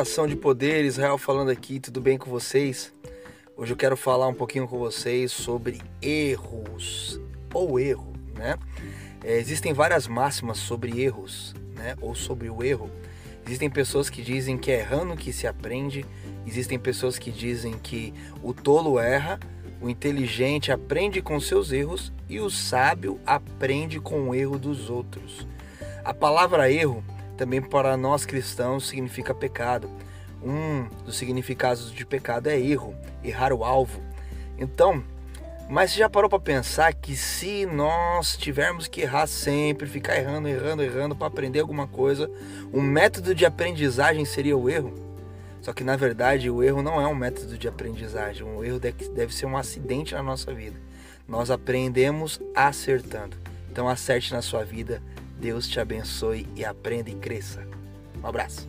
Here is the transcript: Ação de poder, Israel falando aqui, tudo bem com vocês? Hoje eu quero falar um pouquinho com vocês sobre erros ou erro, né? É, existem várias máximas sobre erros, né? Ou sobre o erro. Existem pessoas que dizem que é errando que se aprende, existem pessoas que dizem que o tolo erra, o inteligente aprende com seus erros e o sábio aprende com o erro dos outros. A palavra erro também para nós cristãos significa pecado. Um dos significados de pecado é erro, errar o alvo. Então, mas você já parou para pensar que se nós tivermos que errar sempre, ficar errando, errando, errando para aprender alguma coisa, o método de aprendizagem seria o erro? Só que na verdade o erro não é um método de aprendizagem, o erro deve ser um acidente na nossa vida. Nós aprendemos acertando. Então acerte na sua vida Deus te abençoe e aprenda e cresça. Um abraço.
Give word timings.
Ação 0.00 0.28
de 0.28 0.36
poder, 0.36 0.84
Israel 0.84 1.18
falando 1.18 1.50
aqui, 1.50 1.80
tudo 1.80 2.00
bem 2.00 2.16
com 2.16 2.30
vocês? 2.30 2.94
Hoje 3.56 3.72
eu 3.72 3.76
quero 3.76 3.96
falar 3.96 4.28
um 4.28 4.32
pouquinho 4.32 4.68
com 4.68 4.78
vocês 4.78 5.32
sobre 5.32 5.82
erros 6.00 7.20
ou 7.52 7.80
erro, 7.80 8.12
né? 8.36 8.56
É, 9.24 9.36
existem 9.38 9.72
várias 9.72 10.06
máximas 10.06 10.58
sobre 10.58 11.02
erros, 11.02 11.52
né? 11.74 11.96
Ou 12.00 12.14
sobre 12.14 12.48
o 12.48 12.62
erro. 12.62 12.88
Existem 13.44 13.68
pessoas 13.68 14.08
que 14.08 14.22
dizem 14.22 14.56
que 14.56 14.70
é 14.70 14.78
errando 14.78 15.16
que 15.16 15.32
se 15.32 15.48
aprende, 15.48 16.06
existem 16.46 16.78
pessoas 16.78 17.18
que 17.18 17.32
dizem 17.32 17.76
que 17.76 18.14
o 18.40 18.54
tolo 18.54 19.00
erra, 19.00 19.40
o 19.80 19.90
inteligente 19.90 20.70
aprende 20.70 21.20
com 21.20 21.40
seus 21.40 21.72
erros 21.72 22.12
e 22.28 22.38
o 22.38 22.48
sábio 22.48 23.18
aprende 23.26 23.98
com 23.98 24.28
o 24.28 24.34
erro 24.34 24.60
dos 24.60 24.90
outros. 24.90 25.44
A 26.04 26.14
palavra 26.14 26.70
erro 26.70 27.02
também 27.38 27.62
para 27.62 27.96
nós 27.96 28.26
cristãos 28.26 28.88
significa 28.88 29.32
pecado. 29.32 29.88
Um 30.42 30.86
dos 31.04 31.16
significados 31.16 31.90
de 31.90 32.04
pecado 32.04 32.48
é 32.48 32.58
erro, 32.58 32.94
errar 33.24 33.52
o 33.52 33.64
alvo. 33.64 34.02
Então, 34.58 35.02
mas 35.70 35.92
você 35.92 35.98
já 35.98 36.10
parou 36.10 36.28
para 36.28 36.40
pensar 36.40 36.92
que 36.92 37.14
se 37.14 37.64
nós 37.64 38.36
tivermos 38.36 38.88
que 38.88 39.02
errar 39.02 39.26
sempre, 39.26 39.86
ficar 39.86 40.16
errando, 40.16 40.48
errando, 40.48 40.82
errando 40.82 41.14
para 41.14 41.28
aprender 41.28 41.60
alguma 41.60 41.86
coisa, 41.86 42.28
o 42.72 42.80
método 42.80 43.34
de 43.34 43.46
aprendizagem 43.46 44.24
seria 44.24 44.56
o 44.56 44.68
erro? 44.68 44.92
Só 45.60 45.72
que 45.72 45.84
na 45.84 45.96
verdade 45.96 46.50
o 46.50 46.62
erro 46.62 46.82
não 46.82 47.00
é 47.00 47.06
um 47.06 47.14
método 47.14 47.56
de 47.56 47.68
aprendizagem, 47.68 48.42
o 48.42 48.64
erro 48.64 48.80
deve 48.80 49.34
ser 49.34 49.46
um 49.46 49.56
acidente 49.56 50.14
na 50.14 50.22
nossa 50.22 50.52
vida. 50.52 50.80
Nós 51.26 51.50
aprendemos 51.50 52.40
acertando. 52.54 53.36
Então 53.70 53.88
acerte 53.88 54.32
na 54.32 54.40
sua 54.42 54.64
vida 54.64 55.02
Deus 55.38 55.68
te 55.68 55.78
abençoe 55.78 56.46
e 56.56 56.64
aprenda 56.64 57.10
e 57.10 57.14
cresça. 57.14 57.64
Um 58.22 58.26
abraço. 58.26 58.66